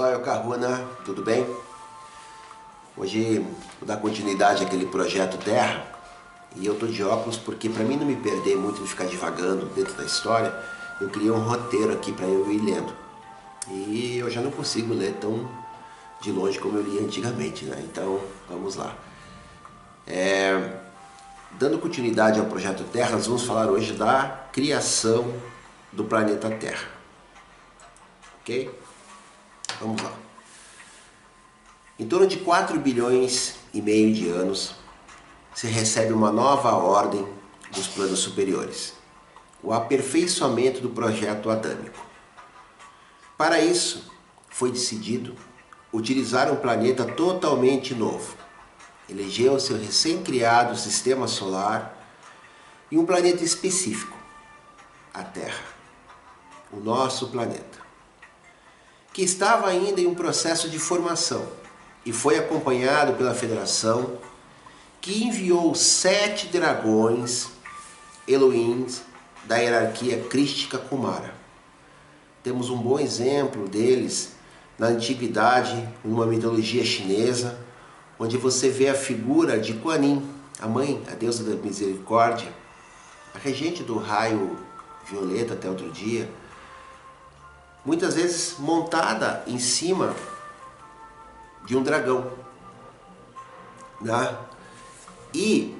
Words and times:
Toyo 0.00 0.20
Caruna, 0.20 0.88
tudo 1.04 1.22
bem? 1.22 1.46
Hoje 2.96 3.46
vou 3.78 3.86
dar 3.86 3.98
continuidade 3.98 4.64
àquele 4.64 4.86
projeto 4.86 5.36
Terra 5.36 5.84
e 6.56 6.64
eu 6.64 6.74
tô 6.74 6.86
de 6.86 7.04
óculos 7.04 7.36
porque 7.36 7.68
para 7.68 7.84
mim 7.84 7.98
não 7.98 8.06
me 8.06 8.16
perder 8.16 8.56
muito 8.56 8.82
de 8.82 8.88
ficar 8.88 9.04
divagando 9.04 9.66
dentro 9.74 9.92
da 9.92 10.02
história, 10.02 10.54
eu 11.02 11.10
criei 11.10 11.30
um 11.30 11.40
roteiro 11.40 11.92
aqui 11.92 12.12
para 12.12 12.24
eu 12.24 12.50
ir 12.50 12.62
lendo. 12.62 12.90
E 13.68 14.16
eu 14.16 14.30
já 14.30 14.40
não 14.40 14.50
consigo 14.50 14.94
ler 14.94 15.12
tão 15.20 15.46
de 16.22 16.32
longe 16.32 16.58
como 16.58 16.78
eu 16.78 16.82
lia 16.82 17.02
antigamente, 17.02 17.66
né? 17.66 17.78
Então, 17.84 18.22
vamos 18.48 18.76
lá. 18.76 18.96
É, 20.06 20.78
dando 21.58 21.78
continuidade 21.78 22.40
ao 22.40 22.46
projeto 22.46 22.84
Terra, 22.84 23.10
nós 23.10 23.26
vamos 23.26 23.42
falar 23.44 23.68
hoje 23.68 23.92
da 23.92 24.48
criação 24.50 25.30
do 25.92 26.04
planeta 26.04 26.48
Terra. 26.48 26.88
Ok? 28.40 28.70
Vamos 29.80 30.02
lá. 30.02 30.12
Em 31.98 32.06
torno 32.06 32.26
de 32.26 32.38
4 32.38 32.78
bilhões 32.78 33.56
e 33.72 33.80
meio 33.80 34.12
de 34.12 34.28
anos, 34.28 34.74
se 35.54 35.66
recebe 35.66 36.12
uma 36.12 36.30
nova 36.30 36.72
ordem 36.72 37.26
dos 37.72 37.88
planos 37.88 38.18
superiores, 38.18 38.94
o 39.62 39.72
aperfeiçoamento 39.72 40.80
do 40.80 40.90
projeto 40.90 41.50
adâmico. 41.50 41.98
Para 43.36 43.60
isso, 43.60 44.10
foi 44.50 44.70
decidido 44.70 45.34
utilizar 45.92 46.52
um 46.52 46.56
planeta 46.56 47.04
totalmente 47.04 47.94
novo. 47.94 48.36
Elegeu 49.08 49.58
seu 49.58 49.78
recém-criado 49.78 50.76
sistema 50.76 51.26
solar 51.26 51.96
e 52.90 52.98
um 52.98 53.06
planeta 53.06 53.42
específico, 53.42 54.16
a 55.12 55.22
Terra, 55.22 55.64
o 56.70 56.76
nosso 56.76 57.28
planeta, 57.28 57.78
que 59.12 59.22
estava 59.22 59.68
ainda 59.68 60.00
em 60.00 60.06
um 60.06 60.14
processo 60.14 60.68
de 60.68 60.78
formação 60.78 61.46
e 62.04 62.12
foi 62.12 62.38
acompanhado 62.38 63.14
pela 63.14 63.34
Federação, 63.34 64.18
que 65.00 65.24
enviou 65.24 65.74
sete 65.74 66.46
dragões 66.46 67.48
Elohims 68.26 69.02
da 69.44 69.56
hierarquia 69.56 70.22
crística 70.24 70.78
Kumara. 70.78 71.34
Temos 72.42 72.70
um 72.70 72.78
bom 72.78 72.98
exemplo 72.98 73.68
deles 73.68 74.32
na 74.78 74.88
antiguidade, 74.88 75.88
numa 76.04 76.26
mitologia 76.26 76.84
chinesa, 76.84 77.58
onde 78.18 78.36
você 78.36 78.70
vê 78.70 78.88
a 78.88 78.94
figura 78.94 79.58
de 79.58 79.74
Kuan 79.74 80.02
Yin, 80.02 80.30
a 80.58 80.66
mãe, 80.66 81.02
a 81.10 81.14
deusa 81.14 81.42
da 81.42 81.56
misericórdia, 81.56 82.48
a 83.34 83.38
regente 83.38 83.82
do 83.82 83.98
raio 83.98 84.58
violeta 85.10 85.54
até 85.54 85.68
outro 85.68 85.90
dia, 85.90 86.30
muitas 87.84 88.14
vezes 88.14 88.56
montada 88.58 89.42
em 89.46 89.58
cima 89.58 90.14
de 91.64 91.76
um 91.76 91.82
dragão. 91.82 92.32
Né? 94.00 94.36
E 95.34 95.76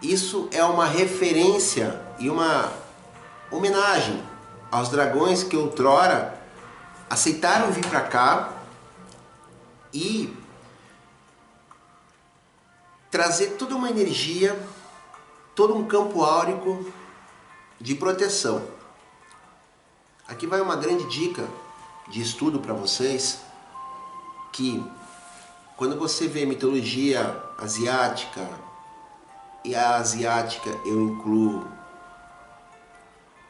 isso 0.00 0.48
é 0.52 0.64
uma 0.64 0.86
referência 0.86 2.00
e 2.18 2.28
uma 2.28 2.72
homenagem 3.50 4.22
aos 4.70 4.88
dragões 4.88 5.42
que 5.42 5.56
outrora 5.56 6.40
aceitaram 7.08 7.70
vir 7.70 7.86
para 7.86 8.00
cá 8.00 8.52
e 9.92 10.34
trazer 13.10 13.56
toda 13.58 13.76
uma 13.76 13.90
energia, 13.90 14.58
todo 15.54 15.76
um 15.76 15.84
campo 15.84 16.22
áurico 16.22 16.90
de 17.78 17.94
proteção. 17.94 18.66
Aqui 20.28 20.46
vai 20.46 20.60
uma 20.60 20.76
grande 20.76 21.04
dica 21.08 21.46
de 22.08 22.20
estudo 22.20 22.60
para 22.60 22.72
vocês 22.72 23.40
que 24.52 24.84
quando 25.76 25.98
você 25.98 26.28
vê 26.28 26.46
mitologia 26.46 27.42
asiática 27.58 28.48
e 29.64 29.74
a 29.74 29.96
asiática 29.96 30.70
eu 30.84 31.00
incluo 31.00 31.66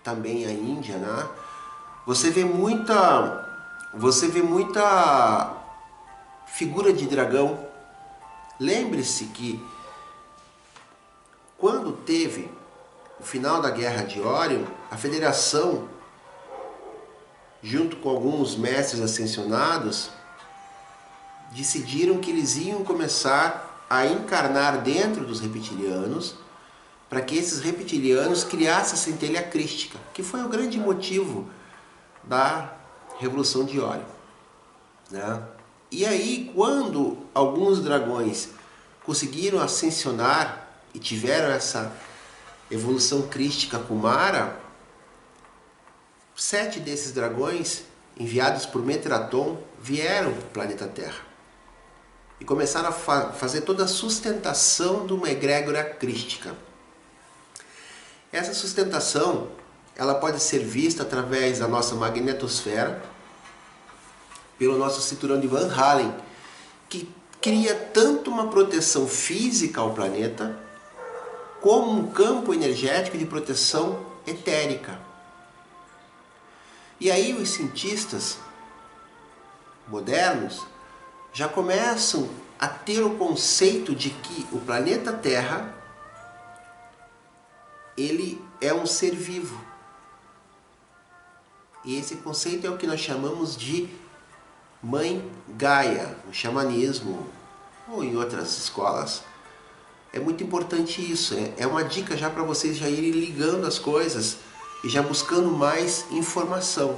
também 0.02 0.46
a 0.46 0.50
Índia, 0.50 0.96
né? 0.96 1.28
Você 2.06 2.30
vê 2.30 2.44
muita 2.44 3.48
você 3.94 4.26
vê 4.28 4.42
muita 4.42 5.54
figura 6.46 6.92
de 6.92 7.06
dragão. 7.06 7.66
Lembre-se 8.58 9.26
que 9.26 9.62
quando 11.58 11.92
teve 11.92 12.50
o 13.20 13.22
final 13.22 13.60
da 13.60 13.70
Guerra 13.70 14.04
de 14.04 14.20
Órion, 14.20 14.64
a 14.90 14.96
Federação, 14.96 15.88
junto 17.62 17.96
com 17.96 18.08
alguns 18.08 18.56
mestres 18.56 19.00
ascensionados, 19.00 20.10
decidiram 21.52 22.18
que 22.18 22.30
eles 22.30 22.56
iam 22.56 22.82
começar 22.82 23.86
a 23.88 24.06
encarnar 24.06 24.80
dentro 24.82 25.24
dos 25.24 25.40
reptilianos 25.40 26.34
para 27.08 27.20
que 27.20 27.36
esses 27.36 27.60
reptilianos 27.60 28.42
criassem 28.42 28.94
a 28.94 28.96
centelha 28.96 29.42
crística, 29.42 29.98
que 30.14 30.22
foi 30.22 30.42
o 30.42 30.48
grande 30.48 30.78
motivo 30.78 31.48
da 32.24 32.72
Revolução 33.18 33.64
de 33.64 33.78
Órion. 33.78 34.06
Né? 35.10 35.42
E 35.90 36.06
aí, 36.06 36.50
quando 36.54 37.18
alguns 37.34 37.80
dragões 37.80 38.48
conseguiram 39.04 39.60
ascensionar 39.60 40.68
e 40.94 40.98
tiveram 40.98 41.52
essa 41.52 41.92
evolução 42.70 43.28
crística 43.28 43.78
Kumara, 43.78 44.61
sete 46.52 46.80
desses 46.80 47.12
dragões, 47.12 47.84
enviados 48.14 48.66
por 48.66 48.84
Metraton, 48.84 49.56
vieram 49.80 50.34
para 50.34 50.42
o 50.42 50.50
planeta 50.50 50.86
Terra 50.86 51.22
e 52.38 52.44
começaram 52.44 52.90
a 52.90 52.92
fa 52.92 53.32
fazer 53.32 53.62
toda 53.62 53.84
a 53.84 53.88
sustentação 53.88 55.06
de 55.06 55.14
uma 55.14 55.30
egrégora 55.30 55.82
crística. 55.82 56.54
Essa 58.30 58.52
sustentação 58.52 59.48
ela 59.96 60.16
pode 60.16 60.40
ser 60.40 60.58
vista 60.58 61.04
através 61.04 61.60
da 61.60 61.66
nossa 61.66 61.94
magnetosfera, 61.94 63.02
pelo 64.58 64.76
nosso 64.76 65.00
cinturão 65.00 65.40
de 65.40 65.46
Van 65.46 65.74
Halen, 65.74 66.14
que 66.86 67.08
cria 67.40 67.74
tanto 67.74 68.30
uma 68.30 68.48
proteção 68.48 69.08
física 69.08 69.80
ao 69.80 69.94
planeta, 69.94 70.54
como 71.62 71.92
um 71.92 72.10
campo 72.10 72.52
energético 72.52 73.16
de 73.16 73.24
proteção 73.24 74.04
etérica. 74.26 75.11
E 77.02 77.10
aí 77.10 77.34
os 77.34 77.48
cientistas 77.48 78.38
modernos 79.88 80.64
já 81.32 81.48
começam 81.48 82.30
a 82.56 82.68
ter 82.68 83.02
o 83.02 83.16
conceito 83.16 83.92
de 83.92 84.10
que 84.10 84.46
o 84.52 84.60
planeta 84.60 85.12
Terra 85.12 85.74
ele 87.98 88.40
é 88.60 88.72
um 88.72 88.86
ser 88.86 89.16
vivo. 89.16 89.60
E 91.84 91.98
esse 91.98 92.14
conceito 92.18 92.68
é 92.68 92.70
o 92.70 92.76
que 92.76 92.86
nós 92.86 93.00
chamamos 93.00 93.56
de 93.56 93.88
Mãe 94.80 95.28
Gaia, 95.48 96.16
no 96.24 96.32
xamanismo 96.32 97.26
ou 97.88 98.04
em 98.04 98.14
outras 98.16 98.56
escolas. 98.56 99.24
É 100.12 100.20
muito 100.20 100.44
importante 100.44 101.02
isso, 101.02 101.34
é, 101.34 101.52
é 101.64 101.66
uma 101.66 101.82
dica 101.82 102.16
já 102.16 102.30
para 102.30 102.44
vocês 102.44 102.76
já 102.76 102.88
irem 102.88 103.10
ligando 103.10 103.66
as 103.66 103.76
coisas 103.76 104.38
e 104.82 104.88
já 104.88 105.02
buscando 105.02 105.50
mais 105.50 106.06
informação. 106.10 106.96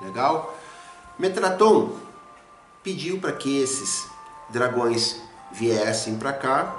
Legal? 0.00 0.56
Metraton 1.18 1.96
pediu 2.82 3.20
para 3.20 3.32
que 3.32 3.60
esses 3.60 4.06
dragões 4.48 5.20
viessem 5.52 6.18
para 6.18 6.32
cá 6.32 6.76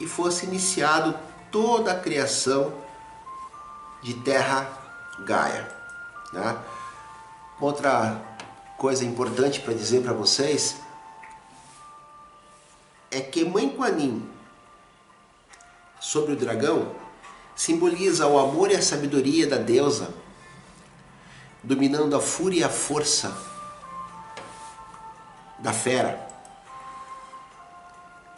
e 0.00 0.06
fosse 0.06 0.46
iniciado 0.46 1.18
toda 1.50 1.92
a 1.92 2.00
criação 2.00 2.72
de 4.02 4.14
Terra 4.14 4.68
Gaia. 5.20 5.68
Né? 6.32 6.56
Outra 7.60 8.20
coisa 8.76 9.04
importante 9.04 9.60
para 9.60 9.74
dizer 9.74 10.02
para 10.02 10.12
vocês 10.12 10.76
é 13.10 13.20
que 13.20 13.44
Mãe 13.44 13.68
Quan 13.68 14.22
sobre 16.00 16.32
o 16.32 16.36
dragão 16.36 16.94
simboliza 17.58 18.24
o 18.28 18.38
amor 18.38 18.70
e 18.70 18.76
a 18.76 18.80
sabedoria 18.80 19.44
da 19.44 19.56
deusa, 19.56 20.14
dominando 21.60 22.14
a 22.14 22.20
fúria 22.20 22.60
e 22.60 22.64
a 22.64 22.68
força 22.68 23.36
da 25.58 25.72
fera, 25.72 26.24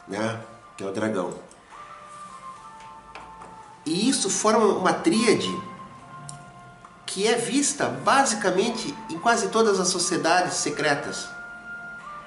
né? 0.09 0.41
que 0.75 0.83
é 0.83 0.87
o 0.87 0.91
dragão. 0.91 1.35
E 3.85 4.09
isso 4.09 4.31
forma 4.31 4.65
uma 4.65 4.95
tríade 4.95 5.55
que 7.05 7.27
é 7.27 7.35
vista 7.35 7.89
basicamente 7.89 8.95
em 9.11 9.19
quase 9.19 9.49
todas 9.49 9.79
as 9.79 9.89
sociedades 9.89 10.55
secretas. 10.55 11.29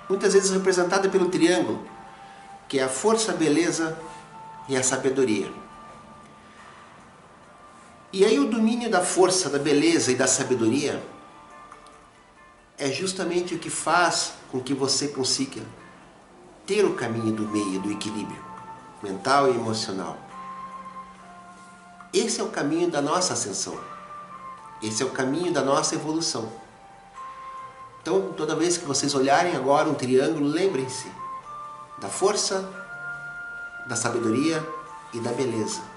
Muitas 0.08 0.34
vezes 0.34 0.52
representada 0.52 1.10
pelo 1.10 1.30
triângulo, 1.30 1.88
que 2.70 2.78
é 2.78 2.84
a 2.84 2.90
força, 2.90 3.32
a 3.32 3.36
beleza 3.36 3.98
e 4.70 4.78
a 4.78 4.84
sabedoria. 4.84 5.63
E 8.14 8.24
aí 8.24 8.40
o 8.40 8.48
domínio 8.48 8.92
da 8.92 9.02
força, 9.02 9.50
da 9.50 9.58
beleza 9.58 10.12
e 10.12 10.16
da 10.16 10.28
sabedoria 10.28 11.04
é 12.78 12.92
justamente 12.92 13.56
o 13.56 13.60
que 13.60 13.72
faz 13.72 14.34
com 14.52 14.62
que 14.62 14.72
você 14.72 15.08
consiga 15.08 15.64
ter 16.64 16.86
o 16.86 16.94
caminho 16.94 17.34
do 17.34 17.48
meio, 17.48 17.82
do 17.82 17.92
equilíbrio 17.92 18.40
mental 19.02 19.52
e 19.52 19.56
emocional. 19.56 20.16
Esse 22.14 22.40
é 22.40 22.44
o 22.44 22.50
caminho 22.50 22.90
da 22.90 23.02
nossa 23.02 23.34
ascensão. 23.34 23.78
Esse 24.82 25.02
é 25.02 25.06
o 25.06 25.10
caminho 25.10 25.52
da 25.52 25.64
nossa 25.64 25.96
evolução. 25.96 26.48
Então, 28.00 28.32
toda 28.34 28.56
vez 28.56 28.78
que 28.78 28.86
vocês 28.86 29.16
olharem 29.16 29.56
agora 29.56 29.90
um 29.90 29.96
triângulo, 29.96 30.48
lembrem-se 30.48 31.12
da 32.00 32.10
força, 32.10 32.70
da 33.88 33.96
sabedoria 33.96 34.64
e 35.14 35.20
da 35.20 35.32
beleza. 35.32 35.93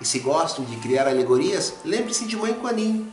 E 0.00 0.04
se 0.04 0.18
gostam 0.18 0.64
de 0.64 0.76
criar 0.76 1.08
alegorias, 1.08 1.74
lembre-se 1.84 2.26
de 2.26 2.36
Mãe 2.36 2.52
Kuan 2.54 3.06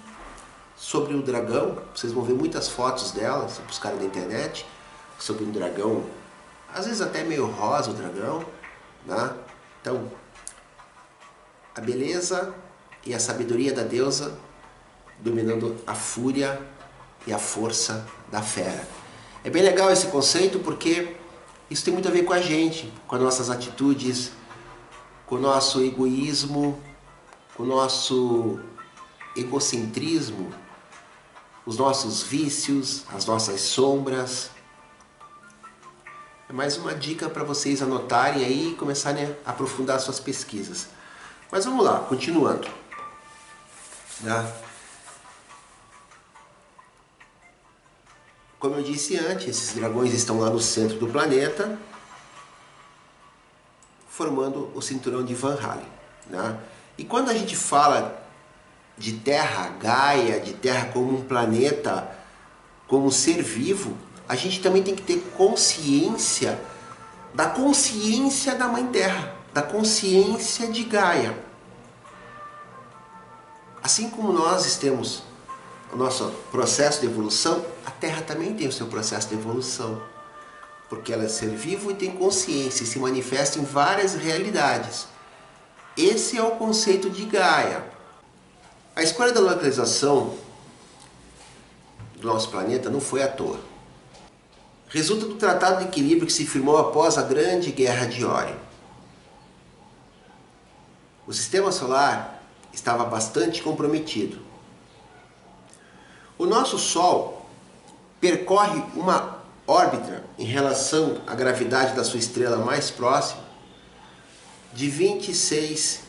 sobre 0.76 1.16
o 1.16 1.22
dragão. 1.22 1.78
Vocês 1.96 2.12
vão 2.12 2.24
ver 2.24 2.34
muitas 2.34 2.68
fotos 2.68 3.12
dela, 3.12 3.48
se 3.48 3.62
buscarem 3.62 4.00
na 4.00 4.06
internet, 4.06 4.66
sobre 5.18 5.46
um 5.46 5.52
dragão, 5.52 6.04
às 6.74 6.86
vezes 6.86 7.02
até 7.02 7.24
meio 7.24 7.46
rosa 7.46 7.92
o 7.92 7.94
dragão. 7.94 8.46
Né? 9.06 9.34
Então, 9.82 10.12
a 11.76 11.82
beleza 11.82 12.54
e 13.06 13.14
a 13.14 13.20
sabedoria 13.20 13.74
da 13.74 13.84
deusa 13.84 14.38
dominando 15.20 15.78
a 15.88 15.96
fúria 15.96 16.62
e 17.26 17.34
a 17.34 17.40
força 17.40 18.06
da 18.32 18.42
fera. 18.42 18.86
É 19.44 19.50
bem 19.50 19.62
legal 19.64 19.92
esse 19.92 20.08
conceito 20.08 20.60
porque 20.60 21.16
isso 21.70 21.84
tem 21.84 21.94
muito 21.94 22.08
a 22.08 22.12
ver 22.12 22.24
com 22.24 22.34
a 22.34 22.42
gente, 22.42 22.92
com 23.08 23.16
as 23.16 23.22
nossas 23.22 23.50
atitudes, 23.50 24.32
com 25.34 25.38
o 25.38 25.42
nosso 25.42 25.82
egoísmo, 25.82 26.80
com 27.56 27.64
o 27.64 27.66
nosso 27.66 28.60
egocentrismo, 29.36 30.54
os 31.66 31.76
nossos 31.76 32.22
vícios, 32.22 33.04
as 33.12 33.26
nossas 33.26 33.60
sombras. 33.62 34.52
É 36.48 36.54
mais 36.54 36.78
uma 36.78 36.94
dica 36.94 37.28
para 37.28 37.44
vocês 37.44 37.82
anotarem 37.82 38.46
aí 38.46 38.74
e 38.74 38.76
começarem 38.76 39.36
a 39.44 39.50
aprofundar 39.50 40.00
suas 40.00 40.20
pesquisas. 40.20 40.90
Mas 41.52 41.66
vamos 41.66 41.84
lá, 41.84 42.02
continuando. 42.02 42.68
Né? 44.22 44.54
Como 48.60 48.76
eu 48.76 48.84
disse 48.84 49.18
antes, 49.18 49.48
esses 49.48 49.74
dragões 49.74 50.14
estão 50.14 50.40
lá 50.40 50.52
no 50.52 50.60
centro 50.60 51.00
do 51.00 51.08
planeta, 51.08 51.80
formando 54.14 54.70
o 54.76 54.82
cinturão 54.82 55.24
de 55.24 55.34
Van 55.34 55.58
Halen. 55.60 55.88
Né? 56.30 56.60
E 57.00 57.04
quando 57.04 57.30
a 57.30 57.34
gente 57.34 57.56
fala 57.56 58.24
de 58.96 59.14
Terra, 59.14 59.70
Gaia, 59.80 60.40
de 60.40 60.54
Terra 60.54 60.90
como 60.94 61.18
um 61.18 61.24
planeta, 61.24 62.16
como 62.88 63.08
um 63.08 63.12
ser 63.12 63.42
vivo, 63.42 63.98
a 64.30 64.36
gente 64.36 64.62
também 64.62 64.84
tem 64.84 64.96
que 64.96 65.02
ter 65.02 65.18
consciência 65.36 66.62
da 67.34 67.48
consciência 67.48 68.54
da 68.54 68.68
Mãe 68.68 68.86
Terra, 68.86 69.34
da 69.52 69.64
consciência 69.64 70.68
de 70.68 70.84
Gaia. 70.84 71.36
Assim 73.82 74.12
como 74.12 74.32
nós 74.32 74.78
temos 74.78 75.24
o 75.92 75.98
nosso 75.98 76.30
processo 76.52 77.02
de 77.02 77.08
evolução, 77.08 77.66
a 77.84 77.90
Terra 77.90 78.22
também 78.22 78.54
tem 78.54 78.68
o 78.68 78.72
seu 78.72 78.86
processo 78.86 79.30
de 79.30 79.34
evolução 79.34 80.00
porque 80.94 81.12
ela 81.12 81.24
é 81.24 81.28
ser 81.28 81.50
vivo 81.50 81.90
e 81.90 81.96
tem 81.96 82.12
consciência 82.12 82.84
e 82.84 82.86
se 82.86 83.00
manifesta 83.00 83.58
em 83.58 83.64
várias 83.64 84.14
realidades. 84.14 85.08
Esse 85.98 86.38
é 86.38 86.44
o 86.44 86.52
conceito 86.52 87.10
de 87.10 87.26
Gaia. 87.26 87.84
A 88.96 89.02
escolha 89.02 89.32
da 89.32 89.40
localização 89.40 90.38
do 92.16 92.28
nosso 92.28 92.50
planeta 92.50 92.92
não 92.92 93.02
foi 93.02 93.24
à 93.24 93.28
toa. 93.28 93.60
Resulta 94.88 95.26
do 95.26 95.34
Tratado 95.34 95.80
de 95.80 95.86
Equilíbrio 95.86 96.28
que 96.28 96.34
se 96.34 96.46
firmou 96.46 96.78
após 96.78 97.18
a 97.18 97.24
Grande 97.24 97.72
Guerra 97.72 98.06
de 98.06 98.24
Órion. 98.24 98.58
O 101.26 101.34
sistema 101.34 101.72
solar 101.72 102.44
estava 102.72 103.04
bastante 103.06 103.64
comprometido. 103.64 104.38
O 106.38 106.46
nosso 106.46 106.78
Sol 106.78 107.48
percorre 108.22 108.84
uma 108.96 109.33
órbita 109.68 110.24
em 110.38 110.46
relação 110.46 111.22
à 111.26 111.36
gravidade 111.36 111.96
da 111.96 112.04
sua 112.04 112.20
estrela 112.20 112.58
mais 112.58 112.92
próxima 112.92 113.44
de 114.74 114.90
26 114.90 116.02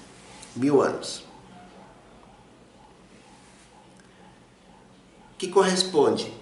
mil 0.57 0.81
anos. 0.81 1.25
Que 5.39 5.49
corresponde 5.49 6.33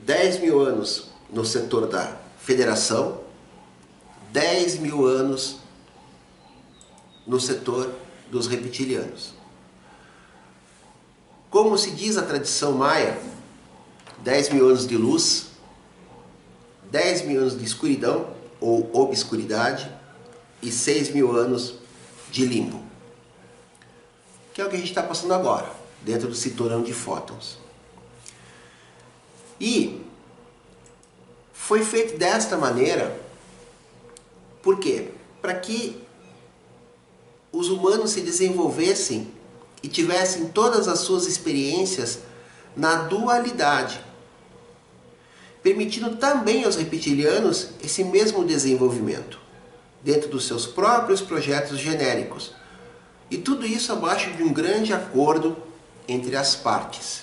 10 0.00 0.40
mil 0.40 0.60
anos 0.60 1.10
no 1.28 1.44
setor 1.44 1.86
da 1.86 2.16
Federação, 2.38 3.20
10 4.32 4.78
mil 4.78 5.04
anos 5.04 5.58
no 7.26 7.38
setor 7.38 7.92
dos 8.30 8.46
reptilianos. 8.46 9.34
Como 11.50 11.76
se 11.76 11.90
diz 11.90 12.16
a 12.16 12.22
tradição 12.22 12.72
maia, 12.72 13.20
10 14.18 14.50
mil 14.50 14.68
anos 14.68 14.86
de 14.86 14.96
luz 14.96 15.49
10 16.90 17.22
mil 17.22 17.40
anos 17.40 17.58
de 17.58 17.64
escuridão 17.64 18.34
ou 18.60 18.90
obscuridade 18.92 19.90
e 20.62 20.70
6 20.70 21.10
mil 21.10 21.34
anos 21.36 21.74
de 22.30 22.44
limbo. 22.44 22.82
Que 24.52 24.60
é 24.60 24.64
o 24.64 24.68
que 24.68 24.76
a 24.76 24.78
gente 24.78 24.88
está 24.88 25.02
passando 25.02 25.32
agora, 25.32 25.70
dentro 26.02 26.28
do 26.28 26.34
cinturão 26.34 26.82
de 26.82 26.92
fótons. 26.92 27.58
E 29.60 30.00
foi 31.52 31.84
feito 31.84 32.18
desta 32.18 32.56
maneira, 32.56 33.18
por 34.62 34.78
quê? 34.78 35.10
Para 35.40 35.54
que 35.54 36.02
os 37.52 37.68
humanos 37.68 38.10
se 38.10 38.20
desenvolvessem 38.20 39.32
e 39.82 39.88
tivessem 39.88 40.48
todas 40.48 40.88
as 40.88 41.00
suas 41.00 41.26
experiências 41.26 42.20
na 42.76 43.02
dualidade 43.02 44.00
permitindo 45.62 46.16
também 46.16 46.64
aos 46.64 46.76
reptilianos 46.76 47.70
esse 47.82 48.02
mesmo 48.04 48.44
desenvolvimento, 48.44 49.38
dentro 50.02 50.28
dos 50.28 50.46
seus 50.46 50.66
próprios 50.66 51.20
projetos 51.20 51.78
genéricos. 51.78 52.54
E 53.30 53.38
tudo 53.38 53.66
isso 53.66 53.92
abaixo 53.92 54.30
de 54.32 54.42
um 54.42 54.52
grande 54.52 54.92
acordo 54.92 55.56
entre 56.08 56.34
as 56.36 56.56
partes. 56.56 57.22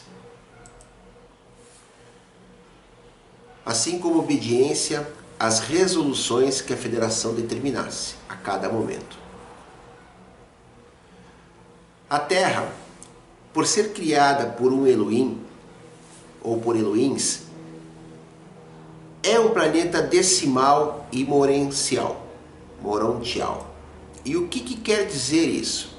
Assim 3.65 3.99
como 3.99 4.19
obediência 4.19 5.07
às 5.39 5.59
resoluções 5.59 6.61
que 6.61 6.73
a 6.73 6.77
federação 6.77 7.33
determinasse 7.33 8.15
a 8.29 8.35
cada 8.35 8.69
momento. 8.69 9.17
A 12.09 12.17
Terra, 12.17 12.71
por 13.53 13.67
ser 13.67 13.91
criada 13.91 14.45
por 14.45 14.71
um 14.71 14.87
Elohim, 14.87 15.43
ou 16.41 16.61
por 16.61 16.77
Elohims, 16.77 17.46
é 19.27 19.39
um 19.39 19.49
planeta 19.49 20.01
decimal 20.01 21.05
e 21.11 21.25
morencial, 21.25 22.25
morontial. 22.81 23.75
E 24.23 24.37
o 24.37 24.47
que, 24.47 24.61
que 24.61 24.77
quer 24.77 25.05
dizer 25.05 25.45
isso? 25.45 25.97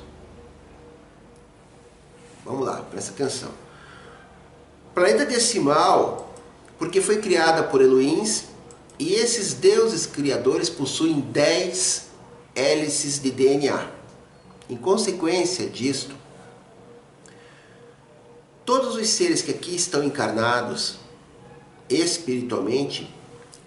Vamos 2.45 2.67
lá, 2.67 2.81
presta 2.91 3.11
atenção. 3.13 3.51
Planeta 4.95 5.27
decimal, 5.27 6.33
porque 6.79 7.03
foi 7.03 7.21
criada 7.21 7.63
por 7.63 7.83
Elohims, 7.83 8.47
e 8.99 9.13
esses 9.13 9.53
deuses 9.53 10.07
criadores 10.07 10.71
possuem 10.71 11.21
10 11.21 12.07
hélices 12.55 13.19
de 13.19 13.31
DNA. 13.31 13.91
Em 14.71 14.77
consequência 14.77 15.69
disto, 15.69 16.15
todos 18.65 18.97
os 18.97 19.09
seres 19.09 19.43
que 19.43 19.51
aqui 19.51 19.77
estão 19.77 20.03
encarnados 20.03 20.99
espiritualmente 21.89 23.18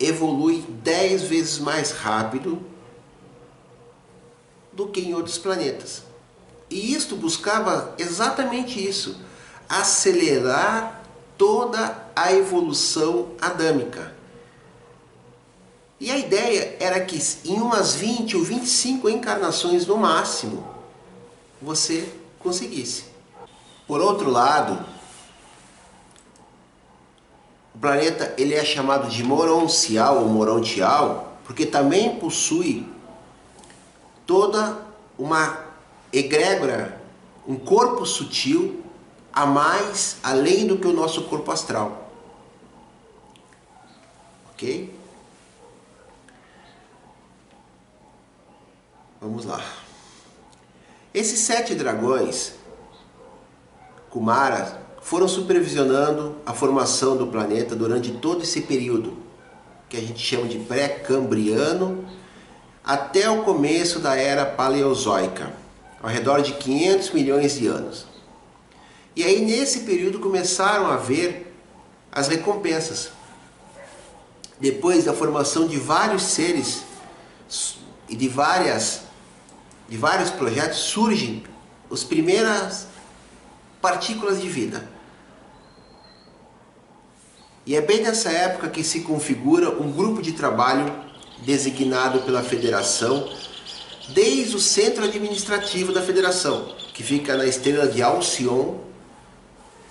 evolui 0.04 0.66
10 0.68 1.24
vezes 1.24 1.60
mais 1.60 1.92
rápido 1.92 2.62
do 4.74 4.88
que 4.88 5.02
em 5.02 5.14
outros 5.14 5.38
planetas. 5.38 6.04
E 6.70 6.94
isto 6.94 7.16
buscava 7.16 7.94
exatamente 7.98 8.86
isso, 8.86 9.18
acelerar 9.68 11.04
toda 11.38 12.08
a 12.16 12.32
evolução 12.34 13.30
adâmica. 13.42 14.16
E 16.00 16.10
a 16.10 16.18
ideia 16.18 16.78
era 16.80 17.00
que 17.02 17.22
em 17.46 17.60
umas 17.60 17.94
20 17.94 18.38
ou 18.38 18.44
25 18.44 19.10
encarnações 19.10 19.86
no 19.86 19.98
máximo, 19.98 20.68
você 21.62 22.12
conseguisse. 22.40 23.04
Por 23.86 24.02
outro 24.02 24.30
lado, 24.30 24.84
o 27.74 27.78
planeta 27.80 28.34
ele 28.38 28.54
é 28.54 28.64
chamado 28.64 29.10
de 29.10 29.24
moroncial 29.24 30.20
ou 30.20 30.28
morontial 30.28 31.32
porque 31.44 31.66
também 31.66 32.16
possui 32.18 32.88
toda 34.26 34.78
uma 35.18 35.66
egrégora, 36.14 37.02
um 37.48 37.58
corpo 37.58 38.06
sutil 38.06 38.84
a 39.34 39.46
mais 39.46 40.18
além 40.24 40.68
do 40.68 40.78
que 40.78 40.88
o 40.88 40.94
nosso 40.94 41.24
corpo 41.24 41.52
astral. 41.52 42.10
Ok? 44.52 44.94
Vamos 49.20 49.46
lá. 49.46 49.64
Esses 51.14 51.40
sete 51.40 51.76
dragões, 51.76 52.54
Kumara, 54.10 54.81
foram 55.02 55.28
supervisionando 55.28 56.36
a 56.46 56.54
formação 56.54 57.18
do 57.18 57.28
planeta 57.28 57.76
durante 57.76 58.12
todo 58.12 58.44
esse 58.44 58.62
período, 58.62 59.18
que 59.90 59.98
a 59.98 60.00
gente 60.00 60.20
chama 60.20 60.48
de 60.48 60.60
pré-cambriano, 60.60 62.06
até 62.84 63.30
o 63.30 63.44
começo 63.44 64.00
da 64.00 64.16
era 64.16 64.46
paleozoica, 64.46 65.52
ao 66.02 66.10
redor 66.10 66.42
de 66.42 66.54
500 66.54 67.12
milhões 67.12 67.56
de 67.56 67.68
anos. 67.68 68.06
E 69.16 69.24
aí, 69.24 69.44
nesse 69.44 69.82
período, 69.82 70.20
começaram 70.20 70.88
a 70.88 70.96
ver 70.96 71.54
as 72.12 72.28
recompensas. 72.28 73.10
Depois 74.60 75.06
da 75.06 75.14
formação 75.14 75.68
de 75.68 75.78
vários 75.78 76.24
seres 76.24 76.84
e 78.08 78.16
de 78.16 78.30
várias 78.30 79.02
de 79.90 79.98
vários 79.98 80.30
projetos 80.30 80.78
surgem 80.78 81.44
as 81.92 82.02
primeiras 82.02 82.88
partículas 83.82 84.42
de 84.42 84.48
vida. 84.48 84.88
E 87.66 87.76
é 87.76 87.82
bem 87.82 88.02
nessa 88.02 88.30
época 88.32 88.70
que 88.70 88.84
se 88.84 89.02
configura 89.02 89.70
um 89.70 89.92
grupo 89.92 90.22
de 90.22 90.32
trabalho 90.32 90.92
designado 91.40 92.22
pela 92.22 92.44
federação, 92.44 93.30
desde 94.10 94.56
o 94.56 94.60
centro 94.60 95.04
administrativo 95.04 95.92
da 95.94 96.02
federação, 96.02 96.76
que 96.94 97.04
fica 97.04 97.38
na 97.38 97.46
estrela 97.46 97.88
de 97.88 98.02
Alcion, 98.02 98.80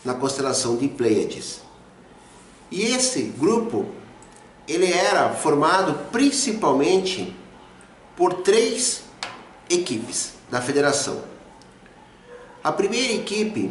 na 0.04 0.14
constelação 0.14 0.76
de 0.76 0.88
Pleiades. 0.88 1.61
E 2.70 2.82
esse 2.82 3.23
grupo, 3.23 3.87
ele 4.66 4.92
era 4.92 5.30
formado 5.30 6.11
principalmente 6.11 7.35
por 8.16 8.35
três 8.42 9.02
equipes 9.68 10.35
da 10.50 10.61
federação. 10.61 11.29
A 12.62 12.70
primeira 12.70 13.14
equipe, 13.14 13.70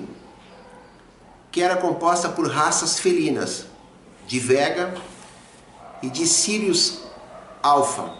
que 1.52 1.62
era 1.62 1.76
composta 1.76 2.30
por 2.30 2.50
raças 2.50 3.00
felinas, 3.00 3.66
de 4.26 4.40
Vega 4.40 4.94
e 6.02 6.10
de 6.10 6.26
Sirius 6.28 7.02
Alpha. 7.62 8.14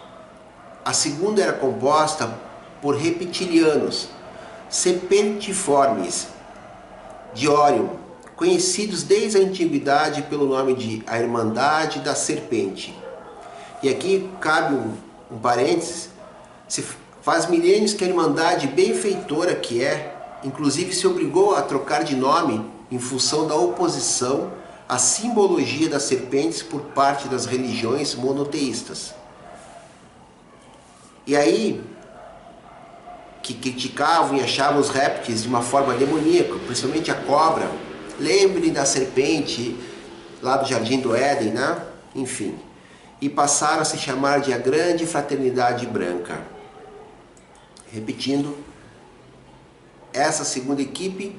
A 0.84 0.92
segunda 0.92 1.42
era 1.42 1.52
composta 1.52 2.38
por 2.80 2.96
reptilianos, 2.96 4.08
serpentiformes, 4.68 6.28
de 7.34 7.48
Orion, 7.48 7.88
conhecidos 8.34 9.02
desde 9.02 9.38
a 9.38 9.40
antiguidade 9.42 10.22
pelo 10.22 10.46
nome 10.46 10.74
de 10.74 11.02
a 11.06 11.18
Irmandade 11.18 12.00
da 12.00 12.14
Serpente. 12.14 12.96
E 13.82 13.88
aqui 13.88 14.28
cabe 14.40 14.74
um, 14.74 14.94
um 15.30 15.38
parênteses, 15.38 16.10
se 16.68 16.82
Faz 17.22 17.46
milênios 17.46 17.92
que 17.92 18.02
a 18.02 18.08
Irmandade 18.08 18.66
benfeitora 18.66 19.54
que 19.54 19.84
é, 19.84 20.19
inclusive 20.44 20.94
se 20.94 21.06
obrigou 21.06 21.54
a 21.54 21.62
trocar 21.62 22.04
de 22.04 22.16
nome 22.16 22.64
em 22.90 22.98
função 22.98 23.46
da 23.46 23.54
oposição 23.54 24.52
à 24.88 24.98
simbologia 24.98 25.88
das 25.88 26.02
serpentes 26.02 26.62
por 26.62 26.80
parte 26.80 27.28
das 27.28 27.46
religiões 27.46 28.14
monoteístas. 28.14 29.14
E 31.26 31.36
aí, 31.36 31.80
que 33.42 33.54
criticavam 33.54 34.36
e 34.36 34.42
achavam 34.42 34.80
os 34.80 34.88
répteis 34.88 35.42
de 35.42 35.48
uma 35.48 35.62
forma 35.62 35.94
demoníaca, 35.94 36.58
principalmente 36.66 37.10
a 37.10 37.14
cobra. 37.14 37.70
Lembre 38.18 38.70
da 38.70 38.84
serpente 38.84 39.76
lá 40.42 40.56
do 40.56 40.68
Jardim 40.68 41.00
do 41.00 41.14
Éden, 41.14 41.52
né? 41.52 41.82
Enfim. 42.14 42.58
E 43.20 43.28
passaram 43.28 43.82
a 43.82 43.84
se 43.84 43.96
chamar 43.98 44.40
de 44.40 44.52
a 44.52 44.58
Grande 44.58 45.06
Fraternidade 45.06 45.86
Branca. 45.86 46.40
Repetindo, 47.92 48.56
essa 50.12 50.44
segunda 50.44 50.82
equipe, 50.82 51.36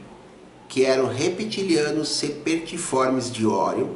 que 0.68 0.86
eram 0.86 1.08
reptilianos 1.08 2.10
sepertiformes 2.10 3.32
de 3.32 3.46
Orion, 3.46 3.90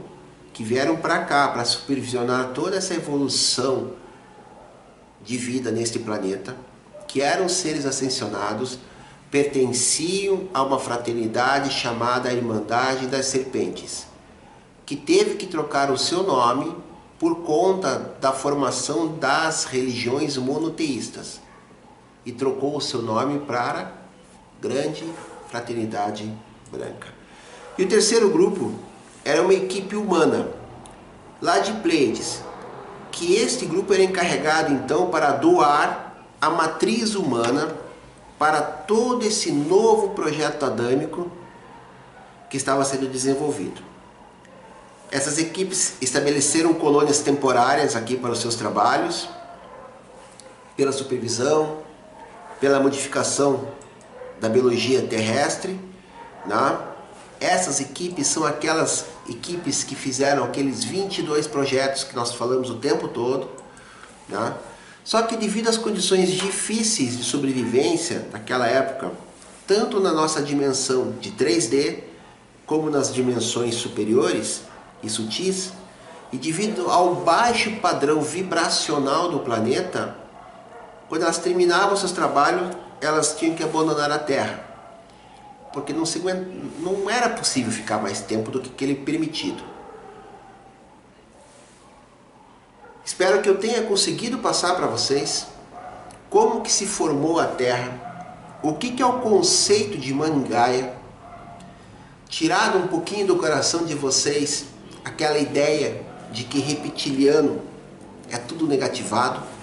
que 0.53 0.63
vieram 0.63 0.97
para 0.97 1.23
cá 1.23 1.47
para 1.49 1.65
supervisionar 1.65 2.49
toda 2.53 2.77
essa 2.77 2.93
evolução 2.93 3.93
de 5.23 5.37
vida 5.37 5.71
neste 5.71 5.99
planeta, 5.99 6.55
que 7.07 7.21
eram 7.21 7.47
seres 7.47 7.85
ascensionados, 7.85 8.79
pertenciam 9.31 10.47
a 10.53 10.63
uma 10.63 10.79
fraternidade 10.79 11.71
chamada 11.71 12.31
Irmandade 12.31 13.07
das 13.07 13.25
Serpentes, 13.25 14.05
que 14.85 14.95
teve 14.95 15.35
que 15.35 15.47
trocar 15.47 15.91
o 15.91 15.97
seu 15.97 16.23
nome 16.23 16.75
por 17.17 17.43
conta 17.43 18.15
da 18.19 18.31
formação 18.31 19.17
das 19.17 19.63
religiões 19.65 20.37
monoteístas 20.37 21.39
e 22.25 22.31
trocou 22.31 22.77
o 22.77 22.81
seu 22.81 23.01
nome 23.01 23.39
para 23.39 24.04
Grande 24.61 25.05
Fraternidade 25.49 26.31
Branca. 26.71 27.07
E 27.77 27.83
o 27.83 27.87
terceiro 27.87 28.29
grupo 28.29 28.73
era 29.23 29.41
uma 29.41 29.53
equipe 29.53 29.95
humana, 29.95 30.49
lá 31.41 31.59
de 31.59 31.73
Pleiades, 31.73 32.41
que 33.11 33.35
este 33.35 33.65
grupo 33.65 33.93
era 33.93 34.03
encarregado 34.03 34.73
então 34.73 35.09
para 35.09 35.31
doar 35.31 36.15
a 36.41 36.49
matriz 36.49 37.15
humana 37.15 37.75
para 38.37 38.61
todo 38.61 39.25
esse 39.25 39.51
novo 39.51 40.09
projeto 40.09 40.65
adâmico 40.65 41.31
que 42.49 42.57
estava 42.57 42.83
sendo 42.83 43.07
desenvolvido. 43.07 43.81
Essas 45.11 45.37
equipes 45.37 45.95
estabeleceram 46.01 46.73
colônias 46.73 47.19
temporárias 47.19 47.95
aqui 47.95 48.17
para 48.17 48.31
os 48.31 48.39
seus 48.39 48.55
trabalhos, 48.55 49.29
pela 50.75 50.91
supervisão, 50.91 51.79
pela 52.59 52.79
modificação 52.79 53.67
da 54.39 54.49
biologia 54.49 55.01
terrestre. 55.01 55.79
Né? 56.45 56.77
Essas 57.39 57.79
equipes 57.79 58.27
são 58.27 58.45
aquelas 58.45 59.05
equipes 59.29 59.83
que 59.83 59.95
fizeram 59.95 60.43
aqueles 60.43 60.83
22 60.83 61.47
projetos 61.47 62.03
que 62.03 62.15
nós 62.15 62.33
falamos 62.33 62.69
o 62.69 62.75
tempo 62.75 63.07
todo. 63.07 63.49
Né? 64.27 64.53
Só 65.03 65.21
que 65.21 65.37
devido 65.37 65.67
às 65.67 65.77
condições 65.77 66.31
difíceis 66.31 67.17
de 67.17 67.23
sobrevivência 67.23 68.27
daquela 68.31 68.67
época, 68.67 69.11
tanto 69.67 69.99
na 69.99 70.11
nossa 70.11 70.41
dimensão 70.41 71.13
de 71.19 71.31
3D, 71.31 71.99
como 72.65 72.89
nas 72.89 73.13
dimensões 73.13 73.75
superiores 73.75 74.61
e 75.03 75.09
sutis, 75.09 75.71
e 76.31 76.37
devido 76.37 76.89
ao 76.89 77.15
baixo 77.15 77.71
padrão 77.77 78.21
vibracional 78.21 79.29
do 79.29 79.39
planeta, 79.39 80.15
quando 81.07 81.21
elas 81.21 81.37
terminavam 81.37 81.95
seus 81.95 82.11
trabalhos, 82.11 82.75
elas 83.01 83.35
tinham 83.37 83.55
que 83.55 83.63
abandonar 83.63 84.11
a 84.11 84.19
Terra. 84.19 84.63
Porque 85.73 85.91
não, 85.91 86.05
se, 86.05 86.19
não 86.79 87.09
era 87.09 87.29
possível 87.29 87.71
ficar 87.71 87.97
mais 87.97 88.21
tempo 88.21 88.49
do 88.49 88.61
que 88.61 88.69
aquele 88.69 88.95
permitido. 88.95 89.63
Espero 93.03 93.41
que 93.41 93.49
eu 93.49 93.57
tenha 93.57 93.83
conseguido 93.83 94.37
passar 94.39 94.75
para 94.75 94.87
vocês 94.87 95.47
como 96.29 96.61
que 96.61 96.71
se 96.71 96.85
formou 96.85 97.39
a 97.39 97.45
Terra, 97.45 98.59
o 98.63 98.73
que, 98.73 98.91
que 98.91 99.01
é 99.01 99.05
o 99.05 99.19
conceito 99.19 99.97
de 99.97 100.13
Mangaia, 100.13 100.93
tirado 102.27 102.77
um 102.77 102.87
pouquinho 102.87 103.27
do 103.27 103.35
coração 103.35 103.85
de 103.85 103.93
vocês 103.93 104.65
aquela 105.03 105.37
ideia 105.37 106.03
de 106.31 106.43
que 106.43 106.59
reptiliano 106.59 107.61
é 108.31 108.37
tudo 108.37 108.65
negativado 108.65 109.54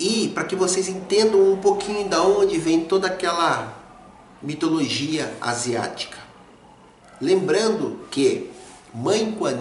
e 0.00 0.28
para 0.28 0.44
que 0.44 0.56
vocês 0.56 0.88
entendam 0.88 1.52
um 1.52 1.58
pouquinho 1.58 2.08
da 2.08 2.22
onde 2.22 2.58
vem 2.58 2.86
toda 2.86 3.06
aquela 3.06 3.78
mitologia 4.42 5.32
asiática. 5.40 6.16
Lembrando 7.20 8.00
que 8.10 8.50
Mãe 8.94 9.30
Kuan 9.32 9.60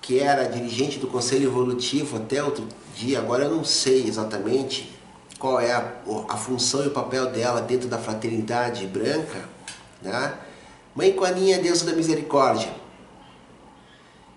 que 0.00 0.18
era 0.18 0.44
dirigente 0.44 0.98
do 0.98 1.06
Conselho 1.06 1.48
Evolutivo 1.48 2.16
até 2.16 2.42
outro 2.42 2.66
dia, 2.96 3.18
agora 3.18 3.44
eu 3.44 3.54
não 3.54 3.64
sei 3.64 4.06
exatamente 4.06 4.94
qual 5.38 5.60
é 5.60 5.72
a, 5.72 5.92
a 6.28 6.36
função 6.36 6.84
e 6.84 6.88
o 6.88 6.90
papel 6.90 7.30
dela 7.30 7.60
dentro 7.60 7.88
da 7.88 7.98
fraternidade 7.98 8.86
branca, 8.86 9.48
né? 10.02 10.34
Mãe 10.94 11.12
Kuan 11.12 11.30
é 11.50 11.58
deusa 11.58 11.84
da 11.84 11.92
misericórdia. 11.92 12.72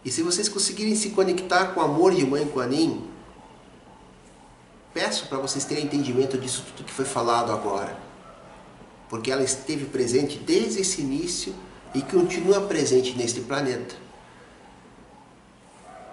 E 0.04 0.12
se 0.12 0.22
vocês 0.24 0.50
conseguirem 0.50 0.96
se 0.96 1.12
conectar 1.12 1.68
com 1.68 1.80
o 1.80 1.84
amor 1.84 2.14
de 2.14 2.26
Mãe 2.26 2.46
Kuan 2.48 2.70
peço 4.94 5.28
para 5.28 5.38
vocês 5.38 5.66
terem 5.66 5.86
entendimento 5.86 6.38
disso 6.38 6.64
tudo 6.76 6.86
que 6.86 6.94
foi 6.94 7.06
falado 7.06 7.52
agora. 7.52 7.98
Porque 9.10 9.32
ela 9.32 9.44
esteve 9.44 9.86
presente 9.86 10.38
desde 10.38 10.82
esse 10.82 11.02
início 11.02 11.54
e 11.94 12.02
continua 12.02 12.62
presente 12.62 13.18
neste 13.18 13.42
planeta. 13.42 13.96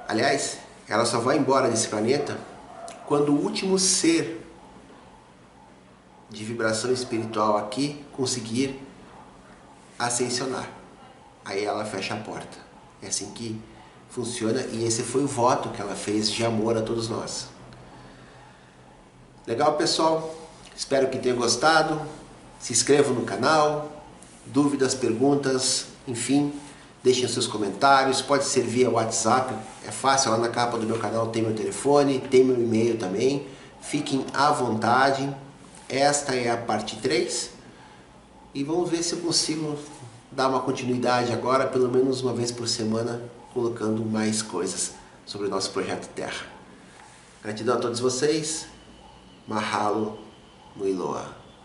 Aliás, 0.06 0.58
ela 0.88 1.04
só 1.04 1.18
vai 1.18 1.38
embora 1.38 1.68
desse 1.68 1.88
planeta 1.88 2.38
quando 3.06 3.30
o 3.30 3.42
último 3.42 3.78
ser 3.78 4.46
de 6.30 6.44
vibração 6.44 6.92
espiritual 6.92 7.56
aqui 7.56 8.04
conseguir 8.12 8.80
ascensionar. 9.98 10.68
Aí 11.44 11.64
ela 11.64 11.84
fecha 11.84 12.14
a 12.14 12.16
porta. 12.18 12.58
É 13.02 13.06
assim 13.06 13.30
que 13.32 13.60
funciona 14.08 14.62
e 14.72 14.84
esse 14.84 15.02
foi 15.02 15.24
o 15.24 15.26
voto 15.26 15.70
que 15.70 15.80
ela 15.80 15.94
fez 15.94 16.30
de 16.30 16.44
amor 16.44 16.76
a 16.76 16.82
todos 16.82 17.08
nós. 17.08 17.48
Legal, 19.46 19.74
pessoal? 19.74 20.34
Espero 20.74 21.08
que 21.10 21.18
tenham 21.18 21.36
gostado. 21.36 22.00
Se 22.58 22.72
inscrevam 22.72 23.12
no 23.12 23.26
canal. 23.26 24.02
Dúvidas, 24.46 24.94
perguntas, 24.94 25.86
enfim, 26.08 26.52
deixem 27.02 27.28
seus 27.28 27.46
comentários. 27.46 28.22
Pode 28.22 28.44
ser 28.44 28.62
via 28.62 28.88
WhatsApp, 28.88 29.54
é 29.86 29.90
fácil. 29.90 30.30
Lá 30.30 30.38
na 30.38 30.48
capa 30.48 30.78
do 30.78 30.86
meu 30.86 30.98
canal 30.98 31.28
tem 31.28 31.42
meu 31.42 31.54
telefone, 31.54 32.20
tem 32.20 32.42
meu 32.42 32.56
e-mail 32.56 32.96
também. 32.96 33.46
Fiquem 33.82 34.24
à 34.32 34.50
vontade. 34.50 35.34
Esta 35.90 36.34
é 36.34 36.50
a 36.50 36.56
parte 36.56 36.96
3 36.96 37.50
e 38.54 38.64
vamos 38.64 38.88
ver 38.88 39.02
se 39.02 39.12
eu 39.12 39.18
consigo 39.18 39.76
dar 40.32 40.48
uma 40.48 40.60
continuidade 40.60 41.32
agora, 41.32 41.66
pelo 41.66 41.90
menos 41.90 42.22
uma 42.22 42.32
vez 42.32 42.50
por 42.50 42.66
semana, 42.66 43.20
colocando 43.52 44.02
mais 44.04 44.40
coisas 44.40 44.92
sobre 45.26 45.48
o 45.48 45.50
nosso 45.50 45.70
projeto 45.70 46.08
Terra. 46.14 46.46
Gratidão 47.42 47.76
a 47.76 47.78
todos 47.78 48.00
vocês. 48.00 48.73
Mahalo 49.48 50.18
Muiloa. 50.76 51.43